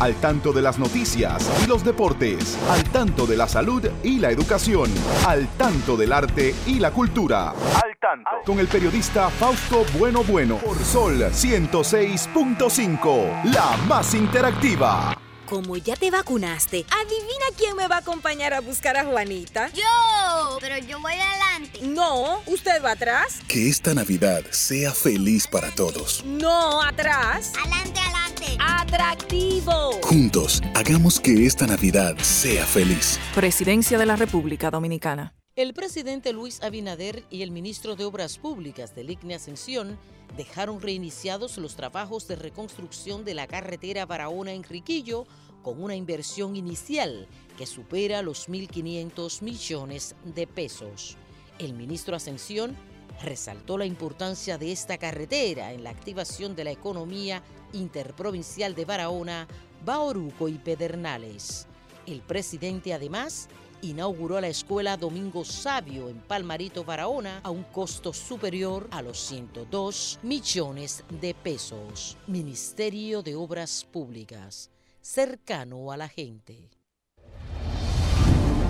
[0.00, 4.30] al tanto de las noticias y los deportes, al tanto de la salud y la
[4.30, 4.90] educación,
[5.26, 7.50] al tanto del arte y la cultura.
[7.50, 8.30] Al tanto.
[8.44, 15.16] Con el periodista Fausto Bueno Bueno por Sol 106.5, la más interactiva.
[15.48, 19.70] Como ya te vacunaste, adivina quién me va a acompañar a buscar a Juanita.
[19.74, 21.80] Yo, pero yo voy adelante.
[21.82, 23.40] No, usted va atrás.
[23.46, 26.24] Que esta Navidad sea feliz para todos.
[26.24, 27.52] No, atrás.
[27.60, 28.56] Adelante, adelante.
[28.58, 30.00] Atractivo.
[30.02, 33.20] Juntos, hagamos que esta Navidad sea feliz.
[33.34, 35.34] Presidencia de la República Dominicana.
[35.56, 39.98] El presidente Luis Abinader y el ministro de Obras Públicas de Ligne Ascensión
[40.36, 45.26] dejaron reiniciados los trabajos de reconstrucción de la carretera Barahona-Enriquillo
[45.62, 51.16] con una inversión inicial que supera los 1.500 millones de pesos.
[51.58, 52.76] El ministro Ascensión
[53.22, 59.48] resaltó la importancia de esta carretera en la activación de la economía interprovincial de Barahona,
[59.84, 61.66] Baoruco y Pedernales.
[62.06, 63.48] El presidente además
[63.84, 70.20] inauguró la escuela Domingo Sabio en Palmarito, Barahona, a un costo superior a los 102
[70.22, 72.16] millones de pesos.
[72.26, 74.70] Ministerio de Obras Públicas,
[75.00, 76.70] cercano a la gente.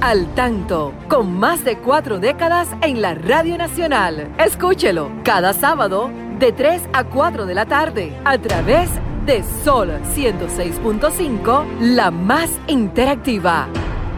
[0.01, 4.35] Al tanto, con más de cuatro décadas en la Radio Nacional.
[4.39, 8.91] Escúchelo cada sábado de 3 a 4 de la tarde a través
[9.25, 13.69] de Sol 106.5, la más interactiva.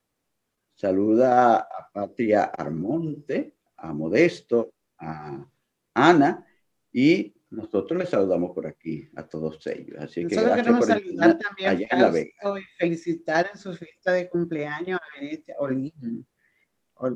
[0.74, 5.46] saluda a Patria Armonte, a Modesto, a
[5.94, 6.46] Ana
[6.92, 9.98] y nosotros les saludamos por aquí a todos ellos.
[10.00, 12.20] Así que Nosotros queremos saludar también a
[12.60, 16.28] y felicitar en su fiesta de cumpleaños a Venecia Holguín.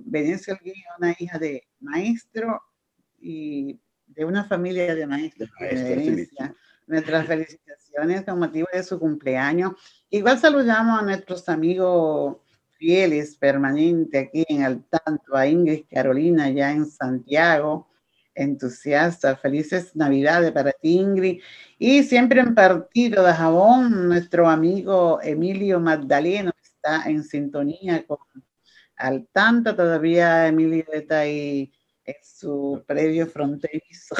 [0.05, 2.61] Venecia Holguín es una hija de maestro
[3.19, 6.55] y de una familia de maestros de Venecia.
[6.85, 7.76] Nuestras felicitaciones
[8.25, 9.73] con motivo de su cumpleaños.
[10.09, 12.37] Igual saludamos a nuestros amigos
[12.77, 17.87] fieles permanentes aquí en el tanto, a Ingrid Carolina ya en Santiago,
[18.35, 19.35] entusiasta.
[19.35, 21.41] Felices Navidades para ti, Ingrid.
[21.79, 28.19] Y siempre en partido de jabón, nuestro amigo Emilio Magdaleno está en sintonía con
[28.95, 29.75] al tanto.
[29.75, 31.71] Todavía Emilio está ahí
[32.05, 34.15] en su previo fronterizo.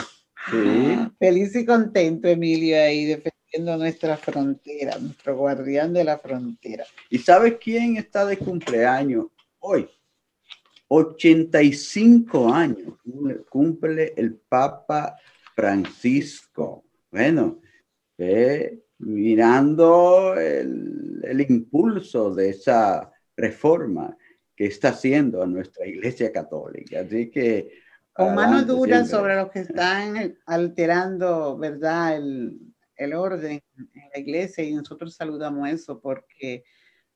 [1.20, 3.06] Feliz y contento, Emilio, ahí
[3.48, 6.86] defendiendo nuestra frontera, nuestro guardián de la frontera.
[7.10, 9.28] ¿Y sabes quién está de cumpleaños
[9.60, 9.90] hoy?
[10.90, 12.94] 85 años
[13.50, 15.18] cumple el Papa
[15.56, 16.86] Francisco.
[17.12, 17.62] Bueno,
[19.00, 24.16] mirando el, el, impulso de esa reforma
[24.56, 27.02] que está haciendo a nuestra Iglesia Católica.
[27.02, 27.82] Así que...
[28.14, 32.16] Con mano dura sobre los que están alterando, ¿verdad?
[32.16, 32.67] El,
[32.98, 36.64] el orden en la Iglesia y nosotros saludamos eso porque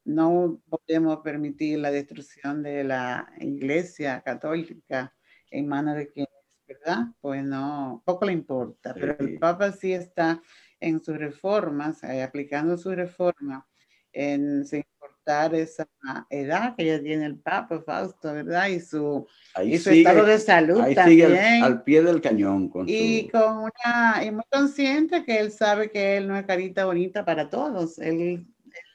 [0.04, 5.14] no podemos permitir la destrucción de la iglesia católica
[5.50, 6.32] en manos de quienes,
[6.68, 7.08] ¿verdad?
[7.20, 10.42] Pues no, poco le importa, pero el Papa sí está
[10.80, 13.68] en sus reformas, eh, aplicando su reforma,
[14.12, 14.84] en sin
[15.26, 15.88] esa
[16.30, 18.68] edad que ya tiene el Papa Fausto, ¿verdad?
[18.68, 19.28] Y su,
[19.64, 21.30] y su estado de salud ahí también.
[21.30, 22.70] Sigue al, pie del cañón.
[22.70, 26.86] Con y con una, y muy consciente que él sabe que él no es carita
[26.86, 28.00] bonita para todos.
[28.00, 28.48] Él,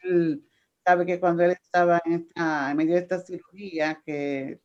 [0.03, 0.45] él
[0.85, 2.29] sabe que cuando él estaba en,
[2.77, 4.61] medio de esta cirugía que,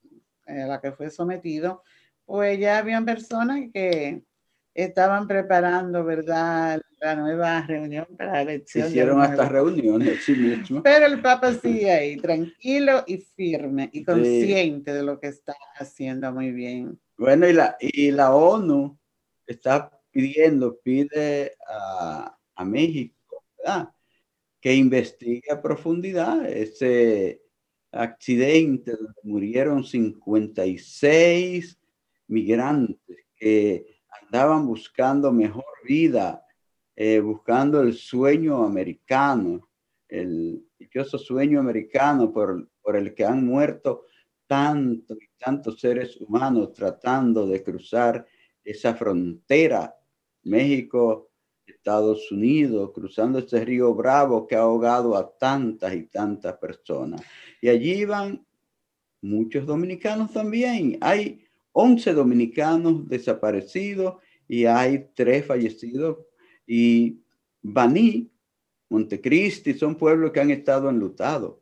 [0.45, 1.83] a la que fue sometido,
[2.25, 4.23] pues ya habían personas que
[4.73, 8.87] estaban preparando, ¿verdad?, la nueva reunión para la elección.
[8.87, 10.83] hicieron hasta reuniones, sí mismo.
[10.83, 16.31] Pero el Papa sigue ahí, tranquilo y firme y consciente de lo que está haciendo
[16.31, 16.99] muy bien.
[17.17, 18.97] Bueno, y la, y la ONU
[19.47, 23.89] está pidiendo, pide a, a México, ¿verdad?
[24.61, 27.41] que investigue a profundidad ese
[27.91, 31.79] accidente donde murieron 56
[32.27, 33.90] migrantes que
[34.31, 36.45] andaban buscando mejor vida,
[36.95, 39.67] eh, buscando el sueño americano,
[40.07, 44.05] el dichoso sueño americano por, por el que han muerto
[44.47, 48.25] tantos y tantos seres humanos tratando de cruzar
[48.63, 49.97] esa frontera,
[50.43, 51.31] México,
[51.65, 57.21] Estados Unidos, cruzando este río Bravo que ha ahogado a tantas y tantas personas.
[57.61, 58.45] Y allí van
[59.21, 60.97] muchos dominicanos también.
[61.01, 64.15] Hay 11 dominicanos desaparecidos
[64.47, 66.19] y hay tres fallecidos.
[66.65, 67.21] Y
[67.61, 68.31] Baní,
[68.89, 71.61] Montecristi, son pueblos que han estado enlutados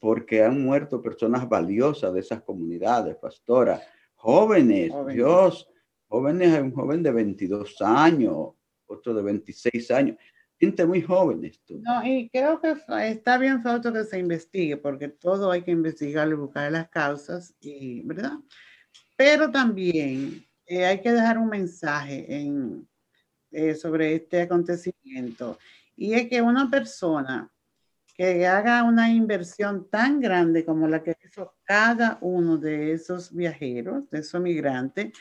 [0.00, 3.80] porque han muerto personas valiosas de esas comunidades, pastora,
[4.14, 5.68] jóvenes, Dios,
[6.08, 8.54] jóvenes, un joven de 22 años,
[8.86, 10.16] otro de 26 años,
[10.58, 12.74] gente muy joven No, y creo que
[13.08, 17.54] está bien falta que se investigue, porque todo hay que investigar y buscar las causas,
[17.60, 18.32] y, ¿verdad?
[19.20, 22.88] Pero también eh, hay que dejar un mensaje en,
[23.50, 25.58] eh, sobre este acontecimiento,
[25.94, 27.52] y es que una persona
[28.16, 34.08] que haga una inversión tan grande como la que hizo cada uno de esos viajeros,
[34.08, 35.12] de esos migrantes,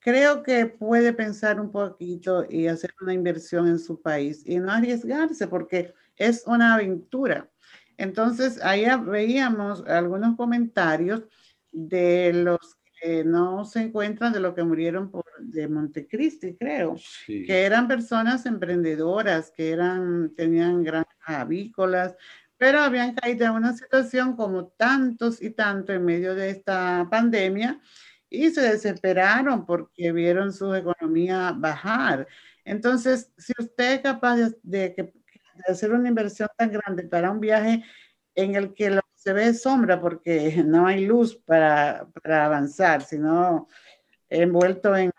[0.00, 4.70] creo que puede pensar un poquito y hacer una inversión en su país y no
[4.70, 7.48] arriesgarse porque es una aventura.
[7.96, 11.22] Entonces, ahí veíamos algunos comentarios
[11.72, 12.75] de los
[13.06, 16.96] que no se encuentran de los que murieron por, de Montecristi, creo,
[17.26, 22.16] que eran personas emprendedoras, que eran, tenían granjas avícolas,
[22.56, 27.80] pero habían caído en una situación como tantos y tantos en medio de esta pandemia,
[28.28, 32.26] y se desesperaron porque vieron su economía bajar.
[32.64, 35.12] Entonces, si usted es capaz de,
[35.68, 37.84] hacer una inversión tan grande para un viaje
[38.34, 43.66] en el que lo que se ve sombra porque no hay luz para, avanzar, sino
[44.28, 45.10] envuelto en,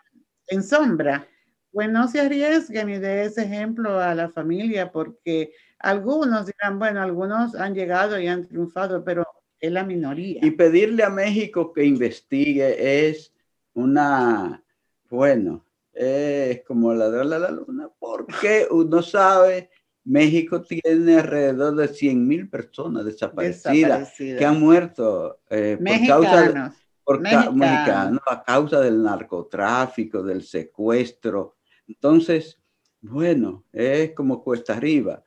[0.46, 1.28] en sombra,
[1.70, 7.02] pues no se arriesguen y dé ese ejemplo a la familia porque algunos dirán, bueno,
[7.02, 9.26] algunos han llegado y han triunfado, pero
[9.60, 10.40] es la minoría.
[10.42, 13.34] Y pedirle a México que investigue es
[13.74, 14.64] una,
[15.10, 19.68] bueno, es como la de la luna, porque uno sabe,
[20.04, 26.74] México tiene alrededor de 100 mil personas desaparecidas, que han muerto eh, por causa
[27.04, 31.56] por a causa del narcotráfico, del secuestro.
[31.86, 32.60] Entonces,
[33.00, 35.24] bueno, es como cuesta arriba.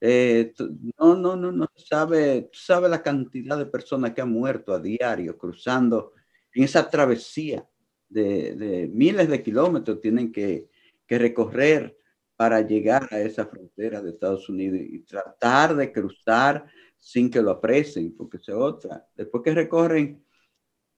[0.00, 0.52] Eh,
[0.98, 5.38] no, no, no, no sabe, sabe la cantidad de personas que han muerto a diario
[5.38, 6.12] cruzando
[6.52, 7.66] en esa travesía
[8.08, 10.68] de, miles de kilómetros tienen que,
[11.08, 11.96] recorrer
[12.36, 16.66] para llegar a esa frontera de Estados Unidos y tratar de cruzar
[16.98, 19.06] sin que lo apresen, porque es otra.
[19.14, 20.24] Después que recorren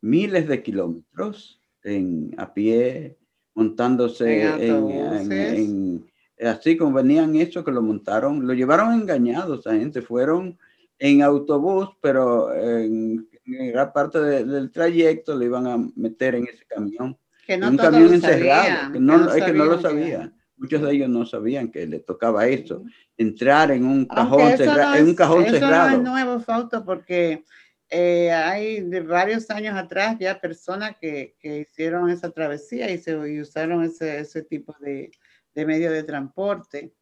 [0.00, 3.18] miles de kilómetros en, a pie,
[3.54, 6.06] montándose en,
[6.40, 10.58] así como venían eso que lo montaron, lo llevaron engañados, esa gente fueron
[10.98, 17.16] en autobús, pero en, gran parte del trayecto le iban a meter en ese camión.
[17.46, 20.35] Que no un camión encerrado, que no, es que no lo sabían.
[20.56, 22.82] Muchos de ellos no sabían que le tocaba eso,
[23.16, 25.90] entrar en un cajón, cerrado, en un cajón eso cerrado.
[25.90, 27.44] No es nuevo, Fausto, porque
[27.90, 33.12] eh, hay de varios años atrás ya personas que, que hicieron esa travesía y, se,
[33.12, 35.10] y usaron ese, ese tipo de,
[35.54, 36.92] de medio de transporte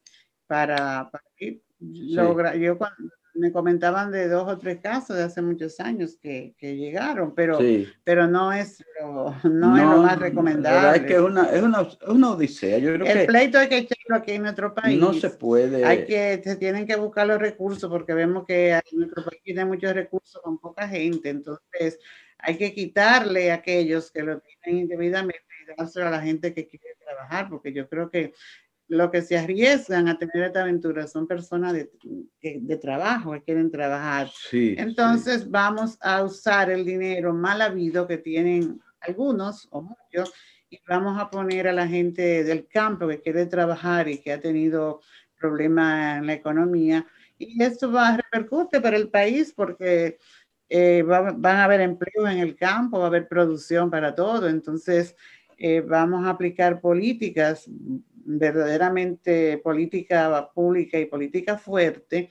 [0.46, 1.62] para, para ir.
[1.78, 6.76] yo cuando, me comentaban de dos o tres casos de hace muchos años que, que
[6.76, 7.58] llegaron, pero,
[8.04, 10.98] pero no, es lo, no, es lo más recomendable.
[10.98, 12.78] Es que es una, es una, una odisea.
[12.78, 15.00] Yo creo el pleito hay que echarlo aquí en nuestro país.
[15.00, 15.84] No se puede.
[15.84, 19.92] Hay que, se tienen que buscar los recursos porque vemos que nuestro país tiene muchos
[19.92, 21.98] recursos con poca gente, entonces
[22.38, 25.44] hay que quitarle a aquellos que lo tienen indebidamente
[25.78, 28.32] a la gente que quiere trabajar, porque yo creo que
[28.88, 31.90] lo que se arriesgan a tener esta aventura son personas de,
[32.40, 34.30] de trabajo, que quieren trabajar.
[34.52, 40.32] Entonces vamos a usar el dinero mal habido que tienen algunos o muchos
[40.70, 44.40] y vamos a poner a la gente del campo que quiere trabajar y que ha
[44.40, 45.00] tenido
[45.38, 47.06] problemas en la economía.
[47.38, 50.18] Y esto va a repercute para el país porque
[50.68, 54.48] eh, van a haber empleo en el campo, va a haber producción para todo.
[54.48, 55.14] Entonces,
[55.58, 57.68] eh, vamos a aplicar políticas,
[58.24, 62.30] verdaderamente política pública y política fuerte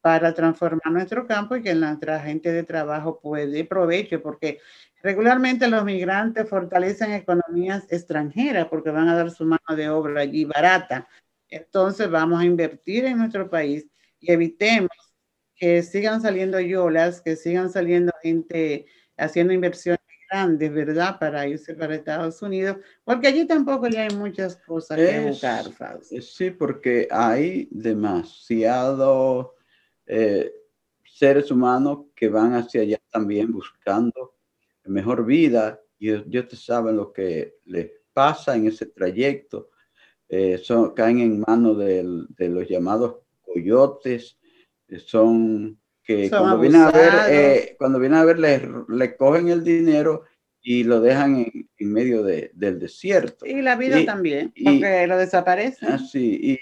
[0.00, 4.60] para transformar nuestro campo y que nuestra gente de trabajo puede provecho, porque
[5.02, 10.44] regularmente los migrantes fortalecen economías extranjeras porque van a dar su mano de obra allí
[10.44, 11.08] barata.
[11.48, 13.86] Entonces vamos a invertir en nuestro país
[14.20, 14.90] y evitemos
[15.56, 18.86] que sigan saliendo yolas, que sigan saliendo gente
[19.16, 21.18] haciendo inversiones grandes, ¿verdad?
[21.18, 25.66] Para irse para Estados Unidos, porque allí tampoco ya hay muchas cosas que buscar,
[26.10, 29.48] eh, Sí, porque hay demasiados
[30.06, 30.52] eh,
[31.04, 34.34] seres humanos que van hacia allá también buscando
[34.84, 39.70] mejor vida y Dios te sabe lo que les pasa en ese trayecto.
[40.28, 44.38] Eh, son, caen en manos de, los llamados coyotes,
[44.88, 49.64] eh, son que cuando, vienen a ver, eh, cuando vienen a ver, le, cogen el
[49.64, 50.24] dinero
[50.60, 51.46] y lo dejan
[51.78, 53.46] en, medio de, del desierto.
[53.46, 55.88] Y la vida también, porque lo desaparecen.
[55.90, 56.58] Ah, y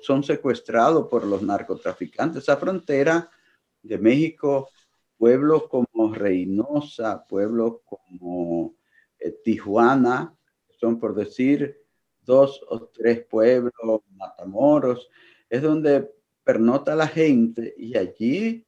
[0.00, 2.42] son secuestrados por los narcotraficantes.
[2.42, 3.28] Esa frontera
[3.82, 4.70] de México,
[5.16, 8.74] pueblos como Reynosa, pueblos como
[9.18, 10.34] eh, Tijuana,
[10.80, 11.80] son por decir
[12.22, 15.08] dos o tres pueblos, Matamoros,
[15.48, 16.10] es donde
[16.44, 18.66] pernota la gente y allí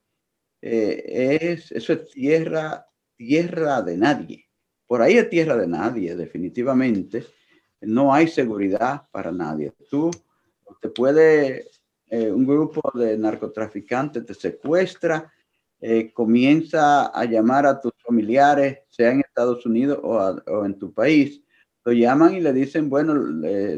[0.66, 4.46] eh, es, eso es tierra, tierra de nadie.
[4.86, 7.26] Por ahí es tierra de nadie, definitivamente.
[7.82, 9.74] No hay seguridad para nadie.
[9.90, 10.10] Tú
[10.80, 11.66] te puede,
[12.08, 15.30] eh, un grupo de narcotraficantes te secuestra,
[15.80, 21.42] eh, comienza a llamar a tus familiares, sea en Estados Unidos o, en tu país,
[21.84, 23.14] lo llaman y le dicen, bueno,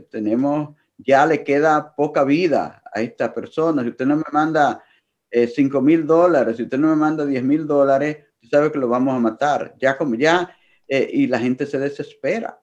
[0.09, 4.83] tenemos, ya le queda poca vida a esta persona, si usted no me manda
[5.31, 8.79] eh, 5 mil dólares, si usted no me manda 10 mil dólares, usted sabe que
[8.79, 10.57] lo vamos a matar, ya como ya,
[10.89, 12.61] eh, y la gente se desespera,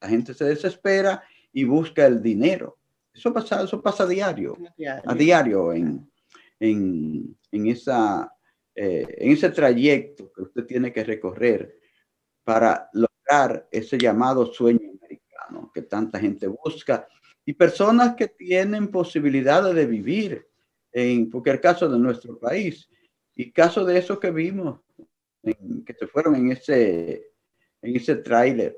[0.00, 1.22] la gente se desespera
[1.52, 2.78] y busca el dinero.
[3.12, 4.56] Eso pasa, eso pasa a diario,
[5.06, 6.10] a diario en,
[6.58, 8.32] en, en esa,
[8.74, 11.78] eh, en ese trayecto que usted tiene que recorrer
[12.42, 17.06] para lograr ese llamado sueño americano que tanta gente busca
[17.46, 20.46] y personas que tienen posibilidades de vivir
[20.92, 22.88] en el caso de nuestro país
[23.34, 24.80] y caso de esos que vimos
[25.42, 27.32] que se fueron en ese
[27.82, 28.76] en ese tráiler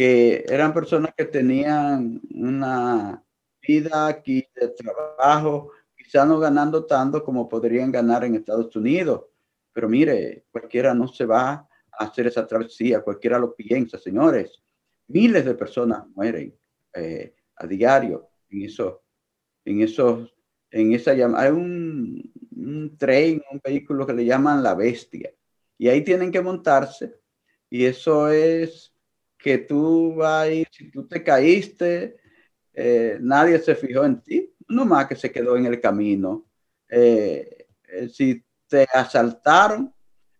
[0.00, 3.22] que eran personas que tenían una
[3.60, 9.26] vida aquí de trabajo, quizá no ganando tanto como podrían ganar en Estados Unidos.
[9.74, 11.68] Pero mire, cualquiera no se va a
[12.04, 14.62] hacer esa travesía, cualquiera lo piensa, señores.
[15.08, 16.56] Miles de personas mueren
[16.94, 18.96] eh, a diario en esos,
[19.64, 20.34] en esos,
[20.70, 25.32] en esa hay un, tren, un vehículo que le llaman la bestia.
[25.78, 27.20] Y ahí tienen que montarse.
[27.68, 28.94] Y eso es
[29.38, 32.16] que tú vas a si tú te caíste,
[32.72, 36.46] eh, nadie se fijó en ti, no más que se quedó en el camino.
[36.88, 39.94] Eh, eh, si te asaltaron,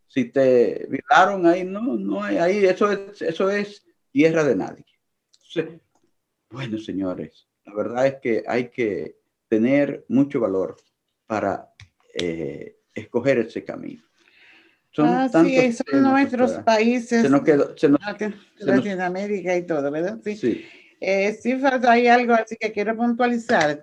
[0.06, 4.84] si te violaron ahí, no, no ahí, eso es, eso es tierra de nadie.
[6.50, 10.76] Bueno, señores, la verdad es que hay que tener mucho valor
[11.26, 11.72] para
[12.94, 14.02] escoger ese camino.
[14.90, 18.00] Son, Así son nuestros países, se nos quedó, se nos,
[18.58, 20.18] Latinoamérica y todo, ¿verdad?
[20.24, 20.36] Sí.
[20.36, 20.64] sí.
[21.00, 23.82] Eh, sí, hay algo así que quiero puntualizar.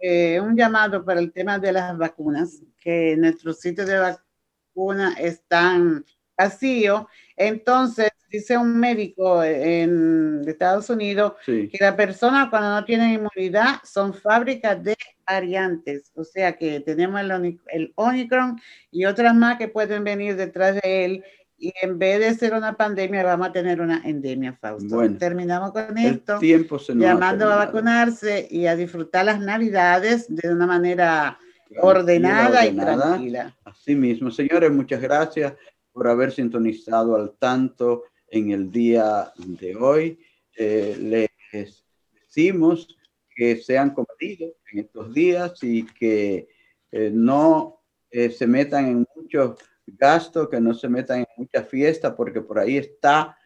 [0.00, 6.04] Eh, un llamado para el tema de las vacunas, que nuestros sitios de vacuna están
[6.36, 7.06] vacíos.
[7.36, 14.14] Entonces, dice un médico en Estados Unidos que la persona cuando no tiene inmunidad son
[14.14, 16.10] fábricas de variantes.
[16.14, 18.60] O sea que tenemos el, el Omicron
[18.90, 21.24] y otras más que pueden venir detrás de él
[21.60, 24.94] y en vez de ser una pandemia, vamos a tener una endemia, Fausto.
[24.94, 26.38] Bueno, Terminamos con esto,
[26.94, 31.36] llamando a vacunarse y a disfrutar las navidades de una manera
[31.80, 33.56] ordenada, y tranquila.
[33.64, 35.54] Así mismo, señores, muchas gracias
[35.92, 40.18] por haber sintonizado al tanto en el día de hoy.
[40.56, 40.96] Eh,
[41.52, 41.84] les
[42.26, 42.96] decimos
[43.34, 46.48] que sean comedidos en estos días y que
[46.90, 52.14] eh, no eh, se metan en muchos gasto, que no se metan en mucha fiesta,
[52.16, 53.38] porque por ahí está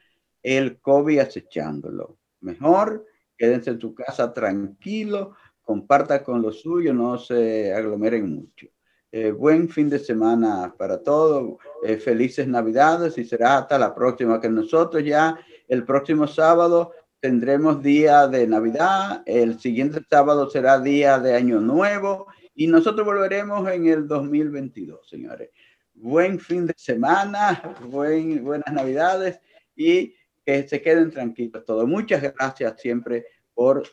[0.43, 2.19] el COVID acechándolo.
[2.41, 3.07] Mejor
[3.37, 8.69] quédense en tu casa tranquilo, comparta con los suyos, no se aglomeren mucho.
[9.13, 14.41] Eh, buen fin de semana para todos, eh, felices navidades y será hasta la próxima,
[14.41, 15.39] que nosotros ya
[15.69, 22.27] el próximo sábado tendremos día de Navidad, el siguiente sábado será día de Año Nuevo
[22.55, 25.51] y nosotros volveremos en el 2022, señores
[25.95, 29.39] buen fin de semana, buen, buenas navidades
[29.77, 31.87] y que se queden tranquilos todos.
[31.87, 33.85] Muchas gracias siempre por...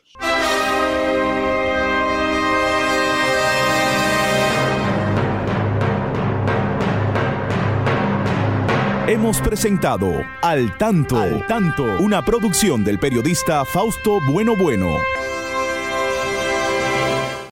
[9.10, 14.86] Hemos presentado Al Tanto, Al Tanto, una producción del periodista Fausto Bueno Bueno.